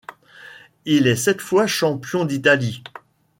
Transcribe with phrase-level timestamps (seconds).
[0.85, 2.81] Il est sept fois champion d’Italie.